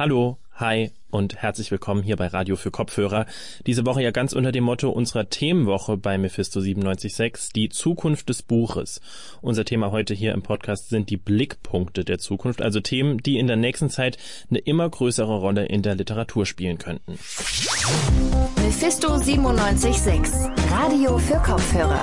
[0.00, 3.26] Hallo, hi und herzlich willkommen hier bei Radio für Kopfhörer.
[3.66, 8.40] Diese Woche ja ganz unter dem Motto unserer Themenwoche bei Mephisto 976, die Zukunft des
[8.40, 9.02] Buches.
[9.42, 13.46] Unser Thema heute hier im Podcast sind die Blickpunkte der Zukunft, also Themen, die in
[13.46, 14.16] der nächsten Zeit
[14.48, 17.18] eine immer größere Rolle in der Literatur spielen könnten.
[18.62, 20.32] Mephisto 976,
[20.70, 22.02] Radio für Kopfhörer.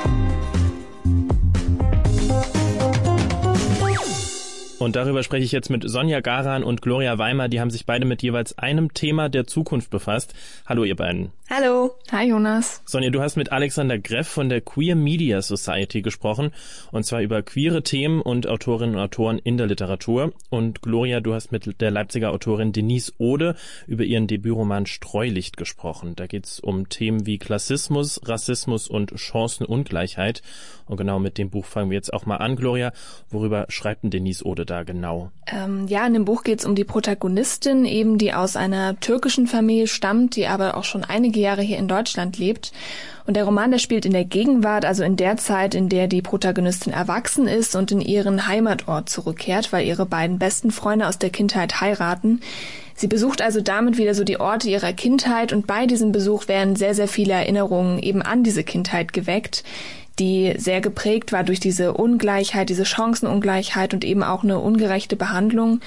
[4.80, 7.48] Und darüber spreche ich jetzt mit Sonja Garan und Gloria Weimer.
[7.48, 10.35] Die haben sich beide mit jeweils einem Thema der Zukunft befasst.
[10.68, 11.31] Hallo, ihr beiden.
[11.49, 11.95] Hallo.
[12.12, 12.84] Hi, Jonas.
[12.85, 16.52] Sonja, du hast mit Alexander Greff von der Queer Media Society gesprochen.
[16.91, 20.34] Und zwar über queere Themen und Autorinnen und Autoren in der Literatur.
[20.52, 23.55] Und Gloria, du hast mit der Leipziger Autorin Denise Ode
[23.88, 26.16] über ihren Debütroman Streulicht gesprochen.
[26.16, 30.44] Da geht es um Themen wie Klassismus, Rassismus und Chancenungleichheit.
[30.85, 32.55] Und genau mit dem Buch fangen wir jetzt auch mal an.
[32.55, 32.94] Gloria,
[33.32, 35.31] worüber schreibt denn Denise Ode da genau?
[35.48, 39.48] Ähm, ja, in dem Buch geht es um die Protagonistin, eben die aus einer türkischen
[39.48, 42.71] Familie stammt, die aber auch schon einige Jahre hier in Deutschland lebt.
[43.26, 46.21] Und der Roman, der spielt in der Gegenwart, also in der Zeit, in der die
[46.21, 51.29] Protagonistin erwachsen ist und in ihren Heimatort zurückkehrt, weil ihre beiden besten Freunde aus der
[51.29, 52.41] Kindheit heiraten.
[52.95, 56.76] Sie besucht also damit wieder so die Orte ihrer Kindheit und bei diesem Besuch werden
[56.76, 59.63] sehr, sehr viele Erinnerungen eben an diese Kindheit geweckt
[60.20, 65.79] die sehr geprägt war durch diese Ungleichheit, diese Chancenungleichheit und eben auch eine ungerechte Behandlung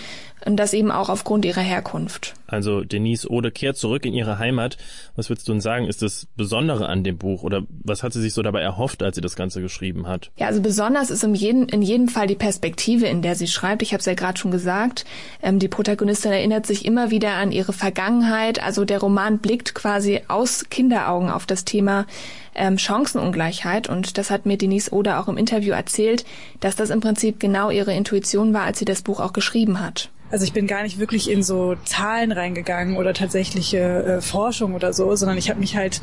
[0.45, 2.35] und das eben auch aufgrund ihrer Herkunft.
[2.47, 4.77] Also Denise Ode kehrt zurück in ihre Heimat.
[5.15, 8.21] Was würdest du denn sagen, ist das Besondere an dem Buch oder was hat sie
[8.21, 10.31] sich so dabei erhofft, als sie das Ganze geschrieben hat?
[10.37, 13.83] Ja, also besonders ist in jedem, in jedem Fall die Perspektive, in der sie schreibt.
[13.83, 15.05] Ich habe es ja gerade schon gesagt.
[15.43, 18.63] Ähm, die Protagonistin erinnert sich immer wieder an ihre Vergangenheit.
[18.63, 22.07] Also der Roman blickt quasi aus Kinderaugen auf das Thema
[22.55, 23.89] ähm, Chancenungleichheit.
[23.89, 26.25] Und das hat mir Denise Ode auch im Interview erzählt,
[26.59, 30.11] dass das im Prinzip genau ihre Intuition war, als sie das Buch auch geschrieben hat.
[30.31, 34.93] Also ich bin gar nicht wirklich in so Zahlen reingegangen oder tatsächliche äh, Forschung oder
[34.93, 36.01] so, sondern ich habe mich halt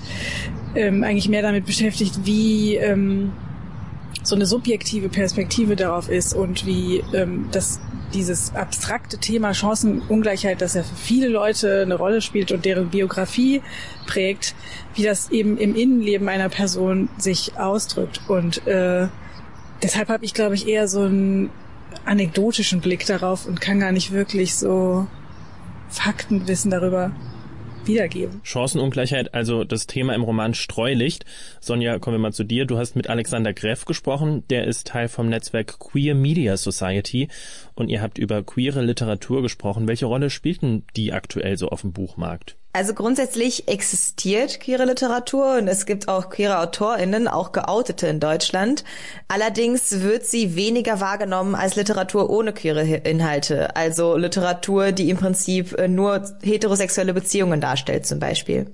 [0.75, 3.31] ähm, eigentlich mehr damit beschäftigt, wie ähm,
[4.23, 7.79] so eine subjektive Perspektive darauf ist und wie ähm, das
[8.13, 13.61] dieses abstrakte Thema Chancenungleichheit, das ja für viele Leute eine Rolle spielt und deren Biografie
[14.05, 14.55] prägt,
[14.95, 18.21] wie das eben im Innenleben einer Person sich ausdrückt.
[18.27, 19.07] Und äh,
[19.83, 21.49] deshalb habe ich, glaube ich, eher so einen
[22.05, 25.07] anekdotischen Blick darauf und kann gar nicht wirklich so
[25.89, 27.11] Faktenwissen darüber
[27.87, 28.41] wiedergeben.
[28.43, 31.25] Chancenungleichheit, also das Thema im Roman Streulicht.
[31.61, 32.65] Sonja, kommen wir mal zu dir.
[32.65, 34.43] Du hast mit Alexander Greff gesprochen.
[34.49, 37.29] Der ist Teil vom Netzwerk Queer Media Society
[37.75, 39.87] und ihr habt über queere Literatur gesprochen.
[39.87, 42.56] Welche Rolle spielten die aktuell so auf dem Buchmarkt?
[42.73, 48.83] Also grundsätzlich existiert queere Literatur und es gibt auch queere AutorInnen, auch geoutete in Deutschland.
[49.27, 53.75] Allerdings wird sie weniger wahrgenommen als Literatur ohne queere Inhalte.
[53.75, 58.67] Also Literatur, die im Prinzip äh, nur heterosexuelle Beziehungen darstellt zum Beispiel.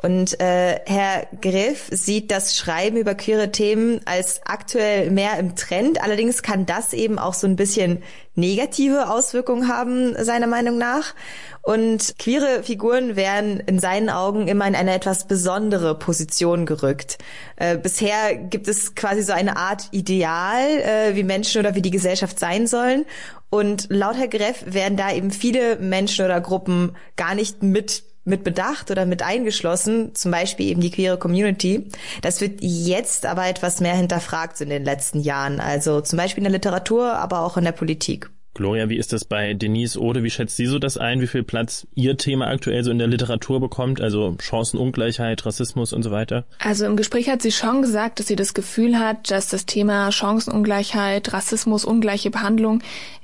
[0.00, 6.00] Und äh, Herr Griff sieht das Schreiben über queere Themen als aktuell mehr im Trend.
[6.00, 8.04] Allerdings kann das eben auch so ein bisschen
[8.36, 11.14] negative Auswirkungen haben, seiner Meinung nach.
[11.62, 17.18] Und queere Figuren werden in seinen Augen immer in eine etwas besondere Position gerückt.
[17.56, 21.90] Äh, bisher gibt es quasi so eine Art Ideal, äh, wie Menschen oder wie die
[21.90, 23.04] Gesellschaft sein sollen.
[23.50, 28.44] Und laut Herr Greff werden da eben viele Menschen oder Gruppen gar nicht mit mit
[28.44, 31.88] bedacht oder mit eingeschlossen, zum Beispiel eben die queere Community.
[32.22, 36.44] Das wird jetzt aber etwas mehr hinterfragt in den letzten Jahren, also zum Beispiel in
[36.44, 38.30] der Literatur, aber auch in der Politik.
[38.54, 40.24] Gloria, wie ist das bei Denise Ode?
[40.24, 41.20] Wie schätzt sie so das ein?
[41.20, 44.00] Wie viel Platz ihr Thema aktuell so in der Literatur bekommt?
[44.00, 46.44] Also Chancenungleichheit, Rassismus und so weiter?
[46.58, 50.10] Also im Gespräch hat sie schon gesagt, dass sie das Gefühl hat, dass das Thema
[50.10, 52.82] Chancenungleichheit, Rassismus, ungleiche Behandlung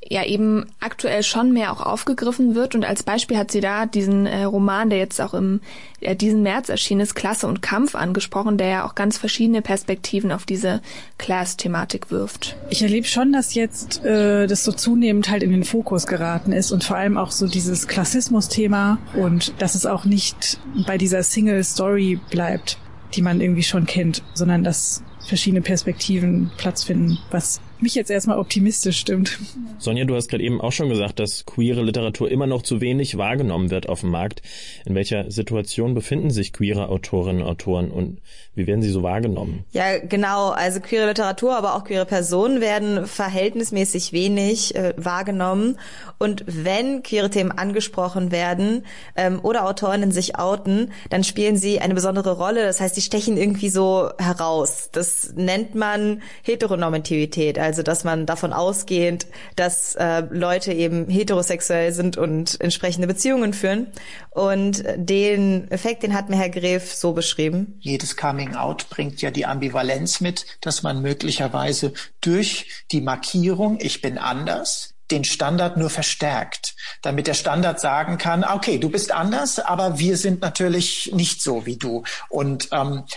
[0.08, 2.74] ja eben aktuell schon mehr auch aufgegriffen wird.
[2.74, 5.60] Und als Beispiel hat sie da diesen äh, Roman, der jetzt auch im
[6.00, 10.32] äh, diesen März erschienen ist, Klasse und Kampf angesprochen, der ja auch ganz verschiedene Perspektiven
[10.32, 10.82] auf diese
[11.18, 12.56] Class-Thematik wirft.
[12.70, 16.72] Ich erlebe schon, dass jetzt äh, das so zunehmend halt in den Fokus geraten ist
[16.72, 22.18] und vor allem auch so dieses Klassismus-Thema und dass es auch nicht bei dieser Single-Story
[22.30, 22.78] bleibt,
[23.14, 28.38] die man irgendwie schon kennt, sondern dass verschiedene Perspektiven Platz finden, was mich jetzt erstmal
[28.38, 29.38] optimistisch stimmt.
[29.78, 33.16] Sonja, du hast gerade eben auch schon gesagt, dass queere Literatur immer noch zu wenig
[33.16, 34.42] wahrgenommen wird auf dem Markt.
[34.84, 38.20] In welcher Situation befinden sich queere Autorinnen und Autoren und
[38.54, 39.64] wie werden sie so wahrgenommen?
[39.72, 40.50] Ja, genau.
[40.50, 45.78] Also queere Literatur, aber auch queere Personen werden verhältnismäßig wenig äh, wahrgenommen.
[46.18, 48.84] Und wenn queere Themen angesprochen werden
[49.16, 52.62] ähm, oder Autorinnen sich outen, dann spielen sie eine besondere Rolle.
[52.62, 54.90] Das heißt, sie stechen irgendwie so heraus.
[54.92, 59.26] Das nennt man Heteronormativität also dass man davon ausgehend,
[59.56, 63.88] dass äh, Leute eben heterosexuell sind und entsprechende Beziehungen führen.
[64.30, 67.78] Und den Effekt, den hat mir Herr Gref so beschrieben.
[67.80, 74.00] Jedes Coming Out bringt ja die Ambivalenz mit, dass man möglicherweise durch die Markierung, ich
[74.00, 79.58] bin anders, den Standard nur verstärkt, damit der Standard sagen kann, okay, du bist anders,
[79.58, 82.04] aber wir sind natürlich nicht so wie du.
[82.28, 83.12] Und ähm, äh,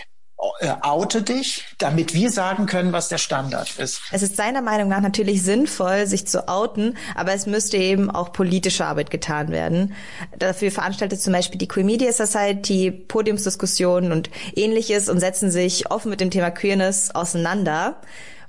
[0.82, 4.00] oute dich, damit wir sagen können, was der Standard ist.
[4.12, 8.32] Es ist seiner Meinung nach natürlich sinnvoll, sich zu outen, aber es müsste eben auch
[8.32, 9.94] politische Arbeit getan werden.
[10.38, 16.10] Dafür veranstaltet zum Beispiel die Queer Media Society Podiumsdiskussionen und ähnliches und setzen sich offen
[16.10, 18.00] mit dem Thema Queerness auseinander.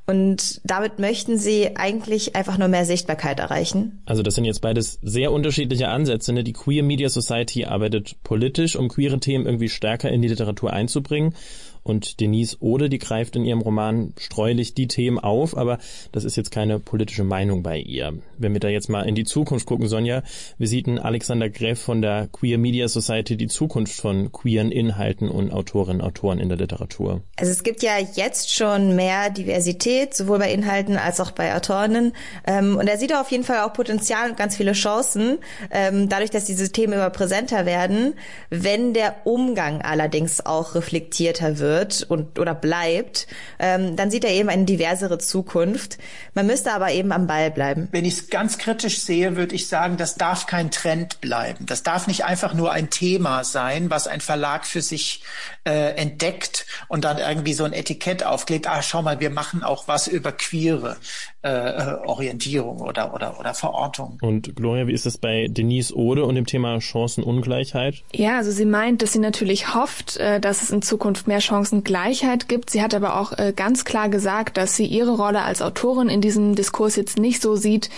[0.10, 4.02] Und damit möchten sie eigentlich einfach nur mehr Sichtbarkeit erreichen.
[4.06, 6.34] Also das sind jetzt beides sehr unterschiedliche Ansätze.
[6.34, 6.44] Ne?
[6.44, 11.36] Die Queer Media Society arbeitet politisch, um queere Themen irgendwie stärker in die Literatur einzubringen.
[11.84, 15.80] Und Denise Ode, die greift in ihrem Roman streulich die Themen auf, aber
[16.12, 18.14] das ist jetzt keine politische Meinung bei ihr.
[18.38, 20.24] Wenn wir da jetzt mal in die Zukunft gucken, Sonja,
[20.58, 25.52] wie sieht Alexander Greff von der Queer Media Society die Zukunft von queeren Inhalten und
[25.52, 27.22] Autorinnen und Autoren in der Literatur?
[27.38, 32.14] Also es gibt ja jetzt schon mehr Diversität, sowohl bei Inhalten als auch bei Autorinnen.
[32.48, 35.38] Ähm, und er sieht auf jeden Fall auch Potenzial und ganz viele Chancen,
[35.72, 38.14] ähm, dadurch, dass diese Themen immer präsenter werden,
[38.50, 43.28] wenn der Umgang allerdings auch reflektierter wird wird und oder bleibt,
[43.60, 46.00] ähm, dann sieht er eben eine diversere Zukunft.
[46.34, 47.88] Man müsste aber eben am Ball bleiben.
[47.92, 51.68] Wenn ich es ganz kritisch sehe, würde ich sagen, das darf kein Trend bleiben.
[51.68, 55.24] Das darf nicht einfach nur ein Thema sein, was ein Verlag für sich
[55.64, 58.68] äh, entdeckt und dann irgendwie so ein Etikett aufklebt.
[58.68, 60.98] Ah, schau mal, wir machen auch was über queere
[61.42, 64.18] äh, Orientierung oder, oder, oder Verortung.
[64.22, 68.04] Und Gloria, wie ist es bei Denise Ode und dem Thema Chancenungleichheit?
[68.14, 72.50] Ja, also sie meint, dass sie natürlich hofft, äh, dass es in Zukunft mehr Chancengleichheit
[72.50, 72.70] gibt.
[72.70, 76.20] Sie hat aber auch äh, ganz klar gesagt, dass sie ihre Rolle als Autorin in
[76.20, 77.90] diesem Diskurs jetzt nicht so sieht,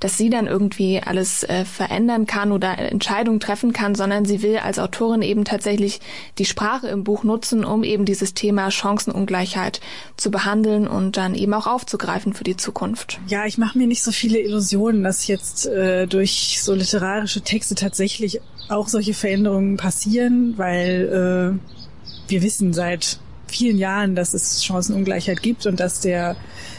[0.00, 4.58] dass sie dann irgendwie alles äh, verändern kann oder Entscheidungen treffen kann, sondern sie will
[4.58, 6.00] als Autorin eben tatsächlich
[6.38, 9.80] die Sprache im Buch nutzen, um eben dieses Thema Chancenungleichheit
[10.16, 12.87] zu behandeln und dann eben auch aufzugreifen für die Zukunft.
[13.28, 17.74] Ja, ich mache mir nicht so viele Illusionen, dass jetzt äh, durch so literarische Texte
[17.74, 25.42] tatsächlich auch solche Veränderungen passieren, weil äh, wir wissen seit vielen Jahren, dass es Chancenungleichheit
[25.42, 26.36] gibt und dass der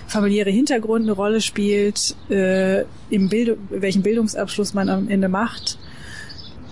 [0.08, 5.80] familiäre Hintergrund eine Rolle spielt, äh, im Bild welchen Bildungsabschluss man am Ende macht.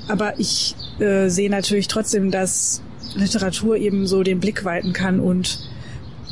[0.08, 2.82] Aber ich äh, sehe natürlich trotzdem, dass
[3.16, 5.60] Literatur eben so den Blick weiten kann und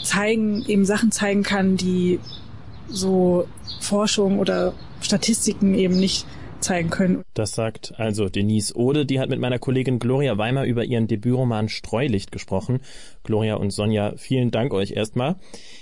[0.03, 2.19] zeigen, eben Sachen zeigen kann, die
[2.89, 3.47] so
[3.79, 6.25] Forschung oder Statistiken eben nicht
[6.65, 7.23] zeigen können.
[7.33, 9.05] Das sagt also Denise Ode.
[9.05, 12.79] Die hat mit meiner Kollegin Gloria Weimer über ihren Debütroman Streulicht gesprochen.
[13.23, 15.35] Gloria und Sonja, vielen Dank euch erstmal.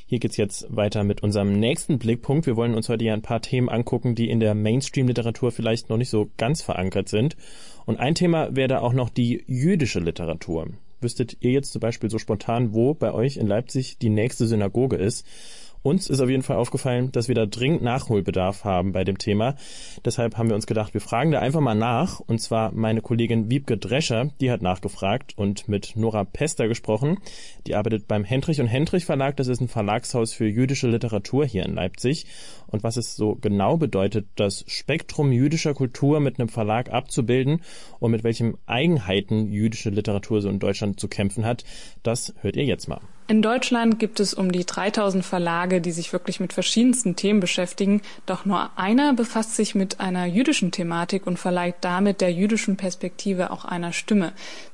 [0.06, 2.46] Hier geht's jetzt weiter mit unserem nächsten Blickpunkt.
[2.46, 5.98] Wir wollen uns heute ja ein paar Themen angucken, die in der Mainstream-Literatur vielleicht noch
[5.98, 7.38] nicht so ganz verankert sind.
[7.86, 10.68] Und ein Thema wäre da auch noch die jüdische Literatur.
[11.00, 14.96] Wüsstet ihr jetzt zum Beispiel so spontan, wo bei euch in Leipzig die nächste Synagoge
[14.96, 15.26] ist?
[15.84, 19.56] Uns ist auf jeden Fall aufgefallen, dass wir da dringend Nachholbedarf haben bei dem Thema.
[20.06, 22.22] Deshalb haben wir uns gedacht, wir fragen da einfach mal nach.
[22.22, 27.18] Und zwar meine Kollegin Wiebke Drescher, die hat nachgefragt und mit Nora Pester gesprochen.
[27.68, 29.36] Die arbeitet beim Hendrich und Hendrich Verlag.
[29.36, 32.28] Das ist ein Verlagshaus für jüdische Literatur hier in Leipzig.
[32.68, 37.62] Und was es so genau bedeutet, das Spektrum jüdischer Kultur mit einem Verlag abzubilden
[38.00, 41.66] und mit welchen Eigenheiten jüdische Literatur so in Deutschland zu kämpfen hat,
[42.04, 43.02] das hört ihr jetzt mal.
[43.28, 48.02] In Deutschland gibt es um die 3000 Verlage, die sich wirklich mit verschiedensten Themen beschäftigen.
[48.26, 53.52] Doch nur einer befasst sich mit einer jüdischen Thematik und verleiht damit der jüdischen Perspektive
[53.52, 54.34] auch einer Stimme.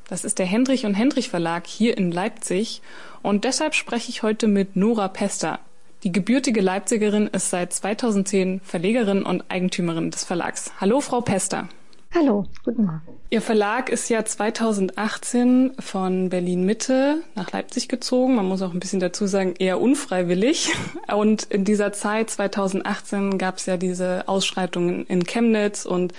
[0.09, 2.81] Das ist der Hendrich und Hendrich Verlag hier in Leipzig.
[3.21, 5.59] Und deshalb spreche ich heute mit Nora Pester.
[6.03, 10.71] Die gebürtige Leipzigerin ist seit 2010 Verlegerin und Eigentümerin des Verlags.
[10.79, 11.69] Hallo, Frau Pester.
[12.13, 13.01] Hallo, guten Morgen.
[13.29, 18.35] Ihr Verlag ist ja 2018 von Berlin Mitte nach Leipzig gezogen.
[18.35, 20.71] Man muss auch ein bisschen dazu sagen, eher unfreiwillig.
[21.13, 26.13] Und in dieser Zeit 2018 gab es ja diese Ausschreitungen in Chemnitz und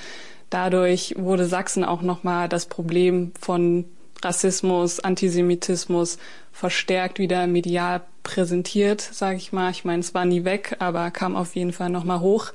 [0.49, 3.85] dadurch wurde Sachsen auch nochmal das Problem von
[4.23, 6.18] Rassismus, Antisemitismus
[6.52, 9.70] verstärkt wieder medial präsentiert, sage ich mal.
[9.70, 12.52] Ich meine, es war nie weg, aber kam auf jeden Fall nochmal hoch.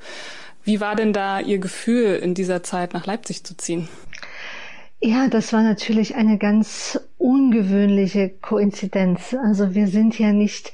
[0.66, 3.88] Wie war denn da Ihr Gefühl, in dieser Zeit nach Leipzig zu ziehen?
[5.00, 9.36] Ja, das war natürlich eine ganz ungewöhnliche Koinzidenz.
[9.44, 10.74] Also wir sind ja nicht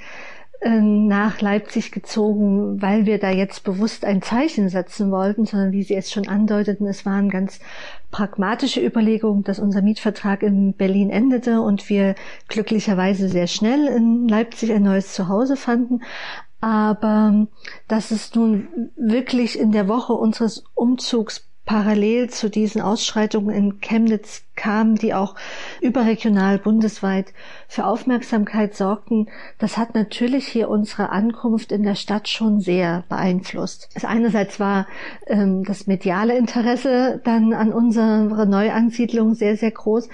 [0.62, 5.84] äh, nach Leipzig gezogen, weil wir da jetzt bewusst ein Zeichen setzen wollten, sondern wie
[5.84, 7.60] Sie es schon andeuteten, es waren ganz
[8.12, 12.16] pragmatische Überlegungen, dass unser Mietvertrag in Berlin endete und wir
[12.48, 16.02] glücklicherweise sehr schnell in Leipzig ein neues Zuhause fanden.
[16.62, 17.48] Aber
[17.88, 24.44] dass es nun wirklich in der Woche unseres Umzugs parallel zu diesen Ausschreitungen in Chemnitz
[24.56, 25.36] kam, die auch
[25.80, 27.34] überregional bundesweit
[27.68, 33.90] für Aufmerksamkeit sorgten, das hat natürlich hier unsere Ankunft in der Stadt schon sehr beeinflusst.
[33.96, 34.88] Also einerseits war
[35.28, 40.10] ähm, das mediale Interesse dann an unserer Neuansiedlung sehr, sehr groß,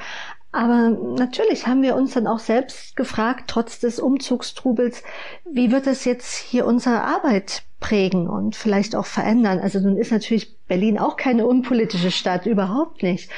[0.52, 5.04] aber natürlich haben wir uns dann auch selbst gefragt, trotz des Umzugstrubels,
[5.50, 9.60] wie wird es jetzt hier unsere Arbeit prägen und vielleicht auch verändern?
[9.60, 13.30] Also nun ist natürlich Berlin auch keine unpolitische Stadt, überhaupt nicht.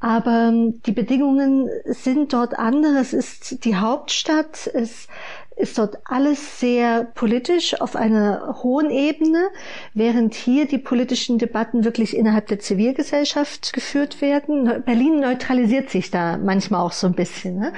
[0.00, 2.98] Aber ähm, die Bedingungen sind dort andere.
[2.98, 4.66] Es ist die Hauptstadt.
[4.72, 5.08] Es
[5.60, 9.48] ist dort alles sehr politisch auf einer hohen Ebene,
[9.94, 14.82] während hier die politischen Debatten wirklich innerhalb der Zivilgesellschaft geführt werden.
[14.84, 17.58] Berlin neutralisiert sich da manchmal auch so ein bisschen.
[17.58, 17.72] Ne?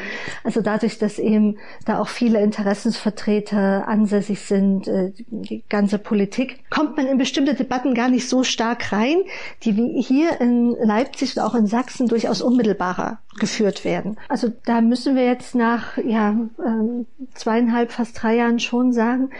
[0.44, 6.96] Also dadurch, dass eben da auch viele Interessensvertreter ansässig sind, äh, die ganze Politik, kommt
[6.96, 9.22] man in bestimmte Debatten gar nicht so stark rein,
[9.64, 9.72] die
[10.02, 14.16] hier in Leipzig und auch in Sachsen durchaus unmittelbarer geführt werden.
[14.28, 17.06] Also da müssen wir jetzt nach ja, ähm,
[17.72, 19.30] zweieinhalb, fast drei Jahren schon sagen,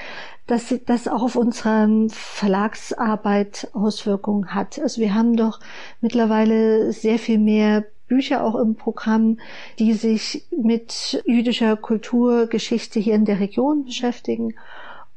[0.47, 4.81] dass das auch auf unsere Verlagsarbeit Auswirkungen hat.
[4.81, 5.61] Also wir haben doch
[6.01, 9.39] mittlerweile sehr viel mehr Bücher auch im Programm,
[9.79, 14.55] die sich mit jüdischer Kulturgeschichte hier in der Region beschäftigen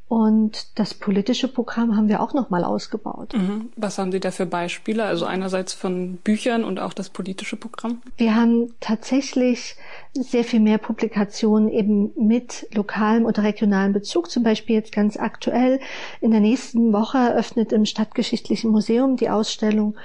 [0.08, 3.34] und das politische Programm haben wir auch nochmal ausgebaut.
[3.34, 3.70] Mhm.
[3.76, 5.04] Was haben Sie da für Beispiele?
[5.04, 8.04] Also einerseits von Büchern und auch das politische Programm?
[8.18, 9.76] Wir haben tatsächlich
[10.14, 14.30] sehr viel mehr Publikationen eben mit lokalem oder regionalem Bezug.
[14.30, 15.80] Zum Beispiel jetzt ganz aktuell
[16.22, 19.96] in der nächsten Woche eröffnet im Stadtgeschichtlichen Museum die Ausstellung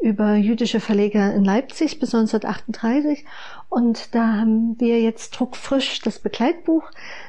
[0.00, 3.24] über jüdische Verleger in Leipzig bis 1938.
[3.68, 6.82] Und da haben wir jetzt druckfrisch das Begleitbuch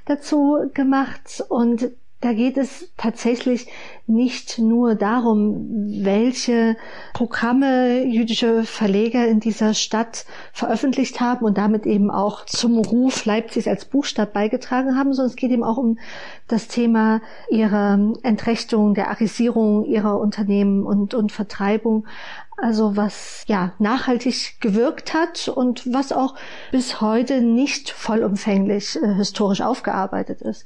[0.06, 1.44] dazu gemacht.
[1.48, 3.68] Und da geht es tatsächlich
[4.08, 5.68] nicht nur darum,
[6.04, 6.76] welche
[7.14, 13.68] Programme jüdische Verleger in dieser Stadt veröffentlicht haben und damit eben auch zum Ruf Leipzigs
[13.68, 16.00] als Buchstadt beigetragen haben, sondern es geht eben auch um
[16.48, 17.22] das Thema
[17.52, 22.08] ihrer Entrechtung, der Arisierung ihrer Unternehmen und, und Vertreibung.
[22.60, 26.34] Also was ja nachhaltig gewirkt hat und was auch
[26.72, 30.66] bis heute nicht vollumfänglich äh, historisch aufgearbeitet ist.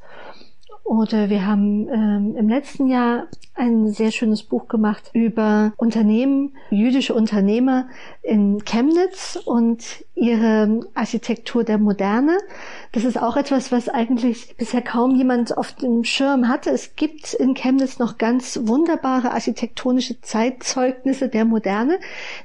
[0.91, 7.13] Oder wir haben ähm, im letzten Jahr ein sehr schönes Buch gemacht über Unternehmen, jüdische
[7.13, 7.87] Unternehmer
[8.21, 12.37] in Chemnitz und ihre Architektur der Moderne.
[12.91, 16.71] Das ist auch etwas, was eigentlich bisher kaum jemand auf dem Schirm hatte.
[16.71, 21.99] Es gibt in Chemnitz noch ganz wunderbare architektonische Zeitzeugnisse der Moderne,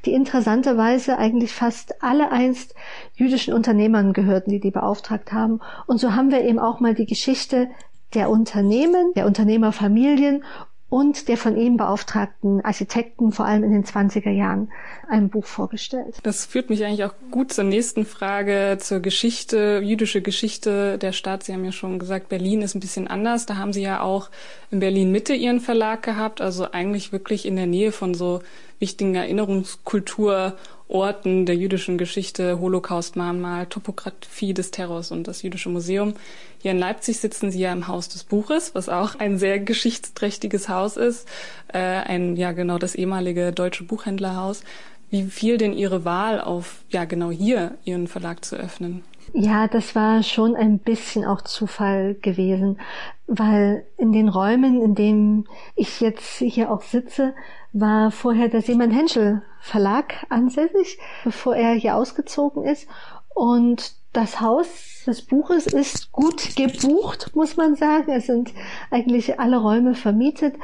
[0.05, 2.77] die interessanterweise eigentlich fast alle einst
[3.17, 5.59] jüdischen Unternehmern gehörten, die die beauftragt haben.
[5.89, 7.69] Und so haben wir eben auch mal die Geschichte
[8.17, 10.43] der Unternehmen, der Unternehmerfamilien
[10.89, 14.71] und der von ihm beauftragten Architekten, vor allem in den 20er Jahren,
[15.09, 16.17] ein Buch vorgestellt.
[16.23, 21.43] Das führt mich eigentlich auch gut zur nächsten Frage, zur Geschichte, jüdische Geschichte der Stadt.
[21.43, 23.47] Sie haben ja schon gesagt, Berlin ist ein bisschen anders.
[23.47, 24.31] Da haben Sie ja auch
[24.71, 28.41] in Berlin Mitte Ihren Verlag gehabt, also eigentlich wirklich in der Nähe von so
[28.79, 30.57] wichtigen Erinnerungskultur
[30.89, 36.15] Orten der jüdischen Geschichte, Holocaust-Mahnmal, Topographie des Terrors und das Jüdische Museum.
[36.59, 40.69] Hier in Leipzig sitzen Sie ja im Haus des Buches, was auch ein sehr geschichtsträchtiges
[40.69, 41.29] Haus ist.
[41.73, 44.63] Äh, ein, ja genau, das ehemalige deutsche Buchhändlerhaus.
[45.11, 49.03] Wie fiel denn Ihre Wahl auf, ja genau hier Ihren Verlag zu öffnen?
[49.33, 52.81] Ja, das war schon ein bisschen auch Zufall gewesen,
[53.27, 57.35] weil in den Räumen, in denen ich jetzt hier auch sitze,
[57.73, 62.89] war vorher der Seemann Henschel Verlag ansässig, bevor er hier ausgezogen ist.
[63.35, 68.13] Und das Haus des Buches ist gut gebucht, muss man sagen.
[68.13, 68.53] Es sind
[68.91, 70.55] eigentlich alle Räume vermietet.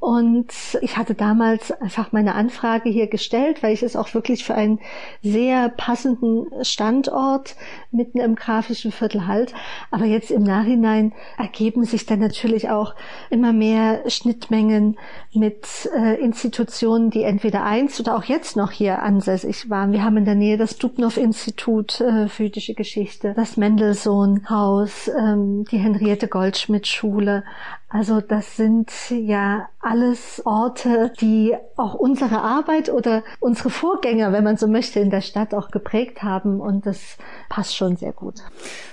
[0.00, 4.54] Und ich hatte damals einfach meine Anfrage hier gestellt, weil ich es auch wirklich für
[4.54, 4.80] einen
[5.22, 7.54] sehr passenden Standort
[7.90, 9.52] mitten im grafischen Viertel halt.
[9.90, 12.94] Aber jetzt im Nachhinein ergeben sich dann natürlich auch
[13.28, 14.98] immer mehr Schnittmengen
[15.34, 19.92] mit äh, Institutionen, die entweder einst oder auch jetzt noch hier ansässig waren.
[19.92, 23.58] Wir haben in der Nähe das Dubnow-Institut äh, für jüdische Geschichte, das
[23.90, 27.42] Mendelssohn-Haus, ähm, die Henriette Goldschmidt-Schule.
[27.88, 34.56] Also das sind ja alles Orte, die auch unsere Arbeit oder unsere Vorgänger, wenn man
[34.56, 37.16] so möchte, in der Stadt auch geprägt haben und das
[37.48, 38.36] passt schon sehr gut.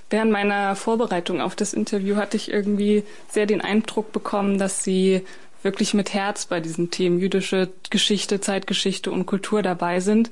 [0.09, 5.23] Während meiner Vorbereitung auf das Interview hatte ich irgendwie sehr den Eindruck bekommen, dass Sie
[5.61, 10.31] wirklich mit Herz bei diesen Themen jüdische Geschichte, Zeitgeschichte und Kultur dabei sind.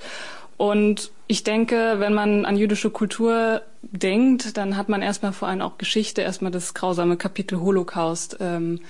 [0.58, 5.62] Und ich denke, wenn man an jüdische Kultur denkt, dann hat man erstmal vor allem
[5.62, 8.82] auch Geschichte, erstmal das grausame Kapitel Holocaust ähm,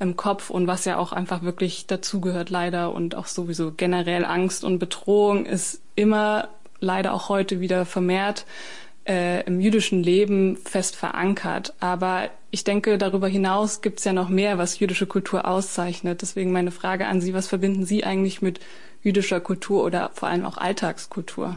[0.00, 4.64] im Kopf und was ja auch einfach wirklich dazugehört leider und auch sowieso generell Angst
[4.64, 6.48] und Bedrohung ist immer
[6.80, 8.46] leider auch heute wieder vermehrt
[9.06, 11.74] äh, im jüdischen Leben fest verankert.
[11.80, 16.22] Aber ich denke, darüber hinaus gibt es ja noch mehr, was jüdische Kultur auszeichnet.
[16.22, 18.60] Deswegen meine Frage an Sie, was verbinden Sie eigentlich mit
[19.02, 21.56] jüdischer Kultur oder vor allem auch Alltagskultur?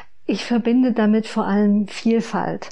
[0.27, 2.69] Ich verbinde damit vor allem Vielfalt,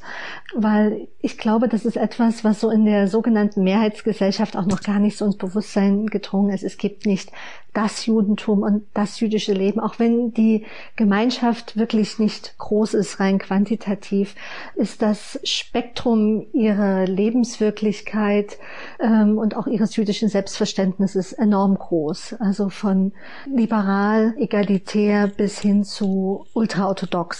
[0.53, 5.00] weil ich glaube, das ist etwas, was so in der sogenannten Mehrheitsgesellschaft auch noch gar
[5.00, 6.63] nicht so ins Bewusstsein gedrungen ist.
[6.63, 7.32] Es gibt nicht
[7.74, 10.65] das Judentum und das jüdische Leben, auch wenn die
[10.96, 14.36] Gemeinschaft wirklich nicht groß ist, rein quantitativ,
[14.75, 18.58] ist das Spektrum ihrer Lebenswirklichkeit
[19.00, 22.36] ähm, und auch ihres jüdischen Selbstverständnisses enorm groß.
[22.39, 23.12] Also von
[23.46, 27.38] liberal, egalitär bis hin zu ultraorthodox.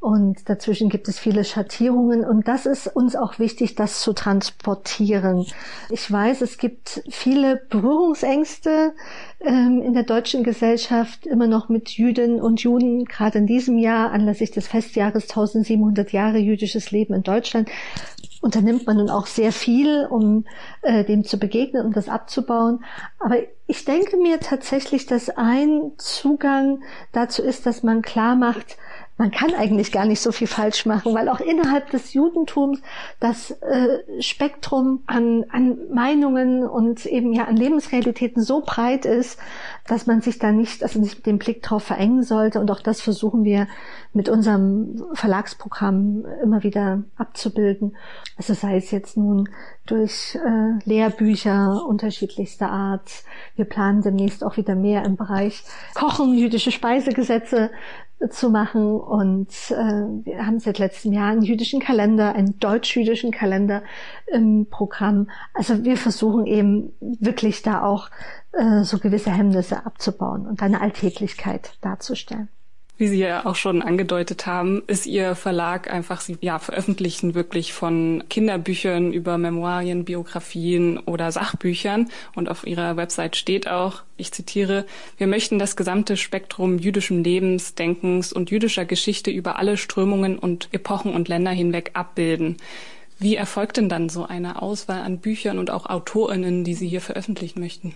[0.00, 2.24] Und dazwischen gibt es viele Schattierungen.
[2.24, 5.44] Und das ist uns auch wichtig, das zu transportieren.
[5.90, 8.94] Ich weiß, es gibt viele Berührungsängste
[9.40, 14.12] ähm, in der deutschen Gesellschaft, immer noch mit Jüdinnen und Juden, gerade in diesem Jahr,
[14.12, 17.68] anlässlich des Festjahres 1700 Jahre jüdisches Leben in Deutschland
[18.40, 20.44] unternimmt man nun auch sehr viel, um
[20.82, 22.84] äh, dem zu begegnen und das abzubauen.
[23.18, 26.82] Aber ich denke mir tatsächlich, dass ein Zugang
[27.12, 28.76] dazu ist, dass man klar macht,
[29.18, 32.80] man kann eigentlich gar nicht so viel falsch machen, weil auch innerhalb des Judentums
[33.18, 39.40] das äh, Spektrum an, an Meinungen und eben ja an Lebensrealitäten so breit ist,
[39.88, 42.60] dass man sich da nicht, also nicht mit dem Blick drauf verengen sollte.
[42.60, 43.66] Und auch das versuchen wir
[44.12, 47.96] mit unserem Verlagsprogramm immer wieder abzubilden.
[48.36, 49.48] Also sei es jetzt nun
[49.86, 53.24] durch äh, Lehrbücher unterschiedlichster Art.
[53.56, 57.70] Wir planen demnächst auch wieder mehr im Bereich Kochen, jüdische Speisegesetze
[58.30, 59.00] zu machen.
[59.00, 63.82] Und äh, wir haben seit letztem Jahr einen jüdischen Kalender, einen deutsch-jüdischen Kalender
[64.26, 65.30] im Programm.
[65.54, 68.10] Also wir versuchen eben wirklich da auch
[68.52, 72.48] äh, so gewisse Hemmnisse abzubauen und eine Alltäglichkeit darzustellen.
[72.98, 77.72] Wie Sie ja auch schon angedeutet haben, ist Ihr Verlag einfach, Sie ja, veröffentlichen wirklich
[77.72, 82.08] von Kinderbüchern über Memoirien, Biografien oder Sachbüchern.
[82.34, 84.84] Und auf Ihrer Website steht auch, ich zitiere,
[85.16, 90.68] wir möchten das gesamte Spektrum jüdischen Lebens, Denkens und jüdischer Geschichte über alle Strömungen und
[90.72, 92.56] Epochen und Länder hinweg abbilden.
[93.20, 97.00] Wie erfolgt denn dann so eine Auswahl an Büchern und auch AutorInnen, die Sie hier
[97.00, 97.94] veröffentlichen möchten?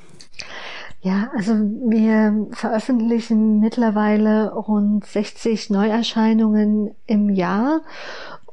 [1.05, 7.81] Ja, also wir veröffentlichen mittlerweile rund 60 Neuerscheinungen im Jahr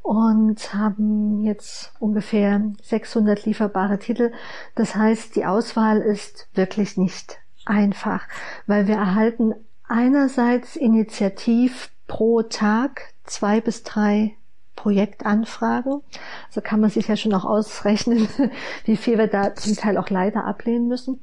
[0.02, 4.32] und haben jetzt ungefähr 600 lieferbare Titel.
[4.74, 8.28] Das heißt, die Auswahl ist wirklich nicht einfach,
[8.66, 9.54] weil wir erhalten
[9.88, 14.34] einerseits initiativ pro Tag zwei bis drei
[14.76, 16.02] Projektanfragen.
[16.50, 18.28] So kann man sich ja schon auch ausrechnen,
[18.86, 21.20] wie viel wir da zum Teil auch leider ablehnen müssen.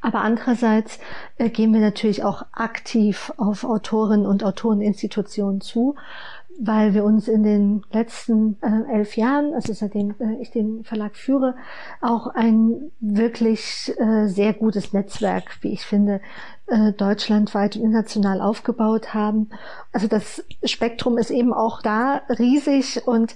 [0.00, 0.98] Aber andererseits
[1.38, 5.96] äh, gehen wir natürlich auch aktiv auf Autorinnen und Autoreninstitutionen zu,
[6.58, 11.16] weil wir uns in den letzten äh, elf Jahren, also seitdem äh, ich den Verlag
[11.16, 11.56] führe,
[12.00, 16.20] auch ein wirklich äh, sehr gutes Netzwerk, wie ich finde,
[16.66, 19.50] äh, deutschlandweit und international aufgebaut haben.
[19.92, 23.34] Also das Spektrum ist eben auch da riesig und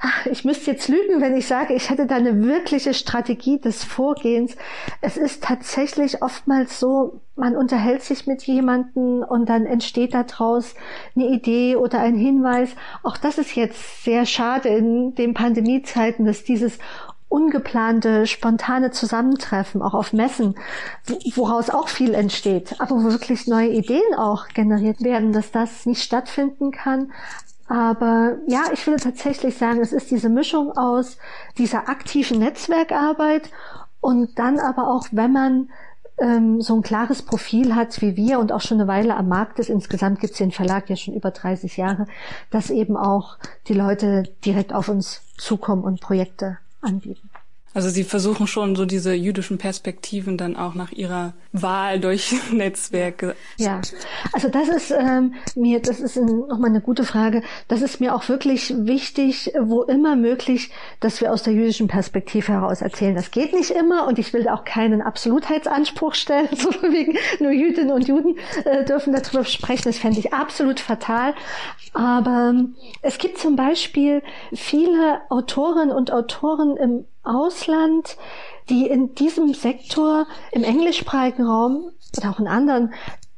[0.00, 3.84] ach, ich müsste jetzt lügen, wenn ich sage, ich hätte da eine wirkliche Strategie des
[3.84, 4.56] Vorgehens.
[5.02, 10.74] Es ist tatsächlich oftmals so, man unterhält sich mit jemanden und dann entsteht daraus
[11.14, 12.70] eine Idee oder ein Hinweis.
[13.02, 16.78] Auch das ist jetzt sehr schade in den Pandemiezeiten, dass dieses
[17.32, 20.54] ungeplante, spontane Zusammentreffen, auch auf Messen,
[21.34, 26.02] woraus auch viel entsteht, aber wo wirklich neue Ideen auch generiert werden, dass das nicht
[26.02, 27.10] stattfinden kann.
[27.66, 31.16] Aber ja, ich würde tatsächlich sagen, es ist diese Mischung aus
[31.56, 33.48] dieser aktiven Netzwerkarbeit
[34.00, 35.70] und dann aber auch, wenn man
[36.18, 39.58] ähm, so ein klares Profil hat wie wir und auch schon eine Weile am Markt
[39.58, 42.06] ist, insgesamt gibt es den Verlag ja schon über 30 Jahre,
[42.50, 47.16] dass eben auch die Leute direkt auf uns zukommen und Projekte 安迪
[47.74, 53.34] Also Sie versuchen schon so diese jüdischen Perspektiven dann auch nach Ihrer Wahl durch Netzwerke.
[53.56, 53.80] Ja,
[54.32, 57.42] also das ist ähm, mir, das ist nochmal eine gute Frage.
[57.68, 62.52] Das ist mir auch wirklich wichtig, wo immer möglich, dass wir aus der jüdischen Perspektive
[62.52, 63.14] heraus erzählen.
[63.14, 67.92] Das geht nicht immer und ich will auch keinen Absolutheitsanspruch stellen, so wegen nur Jüdinnen
[67.92, 69.84] und Juden äh, dürfen darüber sprechen.
[69.84, 71.34] Das fände ich absolut fatal.
[71.94, 78.16] Aber ähm, es gibt zum Beispiel viele Autorinnen und Autoren im Ausland,
[78.68, 82.92] die in diesem Sektor im englischsprachigen Raum oder auch in anderen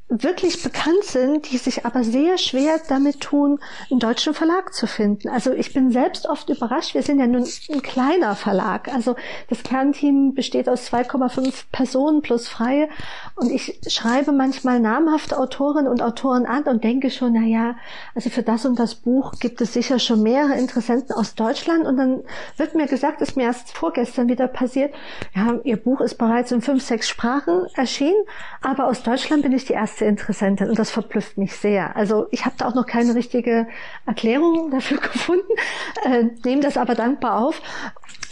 [0.08, 3.58] wirklich bekannt sind, die sich aber sehr schwer damit tun,
[3.90, 5.28] einen deutschen Verlag zu finden.
[5.28, 6.94] Also ich bin selbst oft überrascht.
[6.94, 8.92] Wir sind ja nun ein kleiner Verlag.
[8.92, 9.16] Also
[9.48, 12.88] das Kernteam besteht aus 2,5 Personen plus Freie.
[13.34, 17.76] Und ich schreibe manchmal namhafte Autorinnen und Autoren an und denke schon, na ja,
[18.14, 21.86] also für das und das Buch gibt es sicher schon mehrere Interessenten aus Deutschland.
[21.86, 22.22] Und dann
[22.58, 24.94] wird mir gesagt, ist mir erst vorgestern wieder passiert,
[25.34, 28.22] ja, ihr Buch ist bereits in fünf, sechs Sprachen erschienen,
[28.60, 31.94] aber aus Deutschland bin ich die erste erste Interessentin und das verblüfft mich sehr.
[31.94, 33.68] Also ich habe da auch noch keine richtige
[34.07, 35.46] Erklärung dafür gefunden,
[36.04, 37.62] äh, nehme das aber dankbar auf.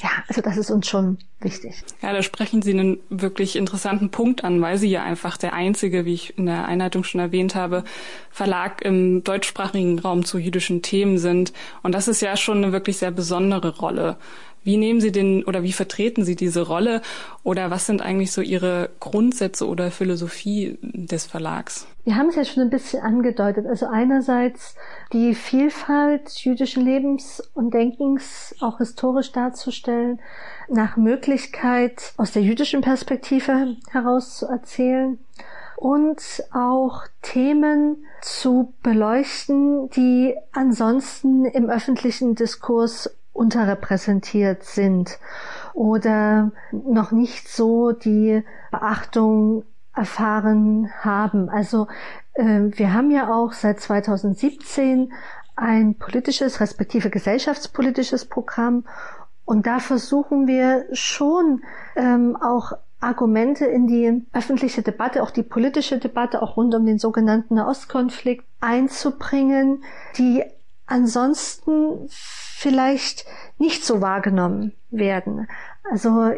[0.02, 1.84] Ja, also das ist uns schon wichtig.
[2.02, 6.04] Ja, da sprechen Sie einen wirklich interessanten Punkt an, weil Sie ja einfach der einzige,
[6.04, 7.84] wie ich in der Einleitung schon erwähnt habe,
[8.28, 11.52] Verlag im deutschsprachigen Raum zu jüdischen Themen sind.
[11.84, 14.16] Und das ist ja schon eine wirklich sehr besondere Rolle.
[14.64, 17.02] Wie nehmen Sie den oder wie vertreten Sie diese Rolle
[17.42, 21.86] oder was sind eigentlich so Ihre Grundsätze oder Philosophie des Verlags?
[22.04, 23.66] Wir haben es ja schon ein bisschen angedeutet.
[23.66, 24.74] Also einerseits
[25.12, 30.20] die Vielfalt jüdischen Lebens und Denkens auch historisch darzustellen,
[30.68, 35.18] nach Möglichkeit aus der jüdischen Perspektive heraus zu erzählen
[35.76, 45.18] und auch Themen zu beleuchten, die ansonsten im öffentlichen Diskurs unterrepräsentiert sind
[45.74, 49.64] oder noch nicht so die Beachtung
[49.94, 51.48] erfahren haben.
[51.48, 51.88] Also
[52.34, 55.12] äh, wir haben ja auch seit 2017
[55.56, 58.84] ein politisches, respektive gesellschaftspolitisches Programm
[59.44, 61.62] und da versuchen wir schon
[61.96, 66.98] ähm, auch Argumente in die öffentliche Debatte, auch die politische Debatte, auch rund um den
[66.98, 69.82] sogenannten Ostkonflikt einzubringen,
[70.16, 70.44] die
[70.92, 73.24] ansonsten vielleicht
[73.58, 75.48] nicht so wahrgenommen werden.
[75.90, 76.30] Also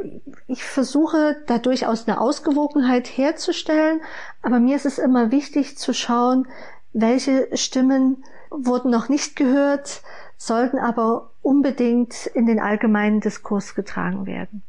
[0.47, 4.01] ich versuche da durchaus eine Ausgewogenheit herzustellen,
[4.43, 6.47] aber mir ist es immer wichtig zu schauen,
[6.93, 10.03] welche Stimmen wurden noch nicht gehört,
[10.39, 14.63] sollten aber unbedingt in den allgemeinen Diskurs getragen werden.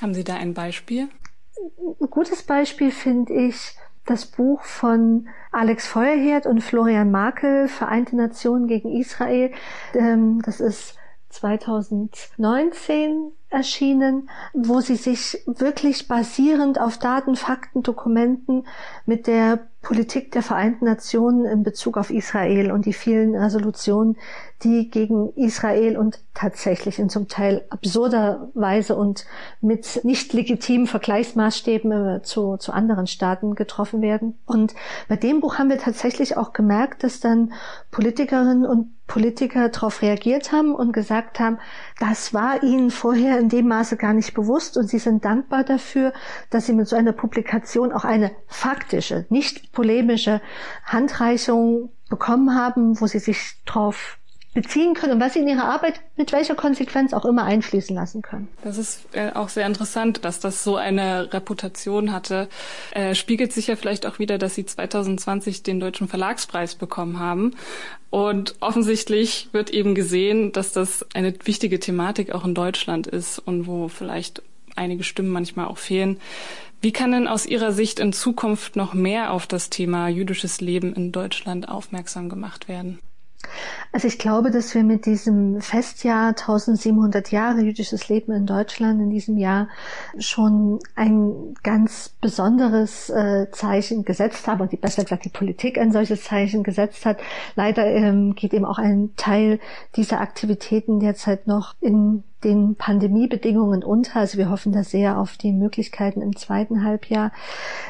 [0.00, 1.08] Haben Sie da ein Beispiel?
[2.00, 3.76] Ein gutes Beispiel finde ich
[4.06, 9.52] das Buch von Alex Feuerherd und Florian Makel, Vereinte Nationen gegen Israel.
[9.94, 10.96] Ähm, das ist
[11.30, 18.66] 2019 erschienen, wo sie sich wirklich basierend auf Daten, Fakten, Dokumenten
[19.06, 24.16] mit der Politik der Vereinten Nationen in Bezug auf Israel und die vielen Resolutionen,
[24.62, 29.26] die gegen Israel und tatsächlich in zum Teil absurder Weise und
[29.60, 34.38] mit nicht legitimen Vergleichsmaßstäben äh, zu, zu anderen Staaten getroffen werden.
[34.46, 34.72] Und
[35.08, 37.52] bei dem Buch haben wir tatsächlich auch gemerkt, dass dann
[37.90, 41.58] Politikerinnen und Politiker darauf reagiert haben und gesagt haben,
[41.98, 46.12] das war ihnen vorher in dem Maße gar nicht bewusst und sie sind dankbar dafür,
[46.50, 50.40] dass sie mit so einer Publikation auch eine faktische, nicht polemische
[50.84, 54.18] Handreichung bekommen haben, wo sie sich darauf
[54.54, 58.20] beziehen können und was sie in ihre Arbeit mit welcher Konsequenz auch immer einfließen lassen
[58.20, 58.48] können.
[58.62, 62.48] Das ist äh, auch sehr interessant, dass das so eine Reputation hatte.
[62.92, 67.56] Äh, spiegelt sich ja vielleicht auch wieder, dass Sie 2020 den Deutschen Verlagspreis bekommen haben.
[68.10, 73.66] Und offensichtlich wird eben gesehen, dass das eine wichtige Thematik auch in Deutschland ist und
[73.66, 74.42] wo vielleicht
[74.76, 76.20] einige Stimmen manchmal auch fehlen.
[76.82, 80.92] Wie kann denn aus Ihrer Sicht in Zukunft noch mehr auf das Thema jüdisches Leben
[80.94, 82.98] in Deutschland aufmerksam gemacht werden?
[83.92, 89.10] Also ich glaube, dass wir mit diesem Festjahr 1700 Jahre jüdisches Leben in Deutschland in
[89.10, 89.68] diesem Jahr
[90.18, 95.92] schon ein ganz besonderes äh, Zeichen gesetzt haben und die besser gesagt die Politik ein
[95.92, 97.18] solches Zeichen gesetzt hat.
[97.54, 99.60] Leider ähm, geht eben auch ein Teil
[99.96, 104.20] dieser Aktivitäten derzeit noch in den Pandemiebedingungen unter.
[104.20, 107.32] Also wir hoffen da sehr auf die Möglichkeiten im zweiten Halbjahr.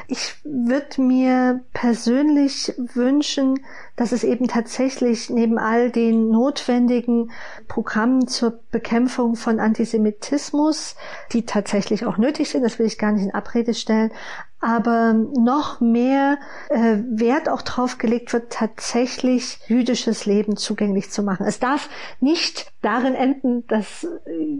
[0.07, 3.59] Ich würde mir persönlich wünschen,
[3.95, 7.31] dass es eben tatsächlich neben all den notwendigen
[7.67, 10.95] Programmen zur Bekämpfung von Antisemitismus,
[11.31, 14.11] die tatsächlich auch nötig sind, das will ich gar nicht in Abrede stellen,
[14.63, 16.37] aber noch mehr
[16.69, 21.45] äh, Wert auch drauf gelegt wird, tatsächlich jüdisches Leben zugänglich zu machen.
[21.45, 21.89] Es darf
[22.21, 24.07] nicht darin enden, dass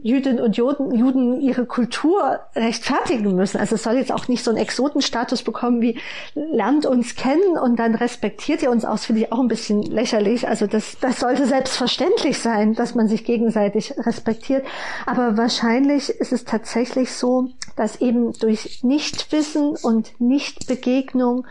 [0.02, 3.60] Jüdinnen und Juden, Juden ihre Kultur rechtfertigen müssen.
[3.60, 6.00] Also es soll jetzt auch nicht so einen Exotenstatus bekommen wie
[6.34, 10.48] lernt uns kennen und dann respektiert ihr uns aus, finde ich auch ein bisschen lächerlich.
[10.48, 14.66] Also das, das sollte selbstverständlich sein, dass man sich gegenseitig respektiert.
[15.06, 21.46] Aber wahrscheinlich ist es tatsächlich so, dass eben durch Nichtwissen und und Nichtbegegnung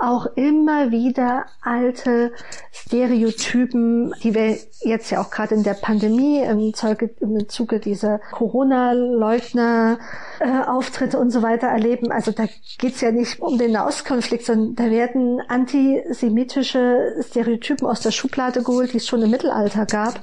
[0.00, 2.32] auch immer wieder alte
[2.72, 8.18] Stereotypen, die wir jetzt ja auch gerade in der Pandemie im, Zuge, im Zuge dieser
[8.32, 9.98] Corona-Leugner
[10.40, 12.10] äh, und so weiter erleben.
[12.10, 12.44] Also da
[12.78, 18.92] geht's ja nicht um den Nahostkonflikt, sondern da werden antisemitische Stereotypen aus der Schublade geholt,
[18.92, 20.20] die es schon im Mittelalter gab.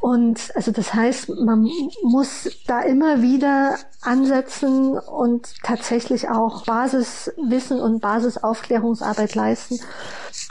[0.00, 1.70] Und also das heißt, man
[2.02, 9.80] muss da immer wieder ansetzen und tatsächlich auch Basiswissen und Basisaufklärungsarbeit leisten.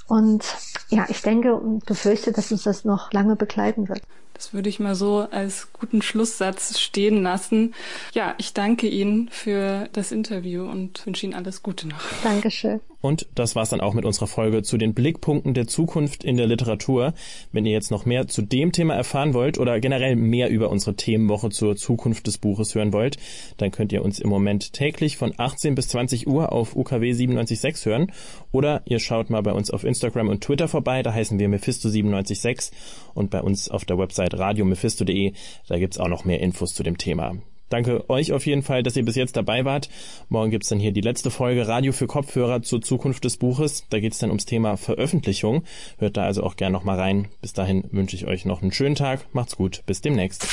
[0.08, 0.44] Und
[0.90, 4.02] ja, ich denke und befürchte, dass uns das noch lange begleiten wird.
[4.40, 7.74] Das würde ich mal so als guten Schlusssatz stehen lassen.
[8.14, 12.00] Ja, ich danke Ihnen für das Interview und wünsche Ihnen alles Gute noch.
[12.24, 12.80] Dankeschön.
[13.02, 16.48] Und das war's dann auch mit unserer Folge zu den Blickpunkten der Zukunft in der
[16.48, 17.14] Literatur.
[17.54, 20.96] Wenn ihr jetzt noch mehr zu dem Thema erfahren wollt oder generell mehr über unsere
[20.96, 23.18] Themenwoche zur Zukunft des Buches hören wollt,
[23.58, 27.86] dann könnt ihr uns im Moment täglich von 18 bis 20 Uhr auf UKW 97.6
[27.86, 28.12] hören
[28.52, 32.72] oder ihr schaut mal bei uns auf Instagram und Twitter vorbei, da heißen wir Mephisto976
[33.14, 35.34] und bei uns auf der Website radiomephisto.de,
[35.68, 37.36] da gibt's auch noch mehr Infos zu dem Thema.
[37.70, 39.90] Danke euch auf jeden Fall, dass ihr bis jetzt dabei wart.
[40.28, 43.86] Morgen gibt's dann hier die letzte Folge Radio für Kopfhörer zur Zukunft des Buches.
[43.90, 45.64] Da geht's dann ums Thema Veröffentlichung.
[46.00, 47.28] Hört da also auch gern noch mal rein.
[47.42, 49.26] Bis dahin wünsche ich euch noch einen schönen Tag.
[49.34, 49.84] Macht's gut.
[49.86, 50.48] Bis demnächst.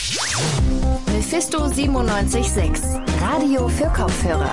[1.13, 2.85] Mephisto 976
[3.21, 4.53] Radio für Kopfhörer.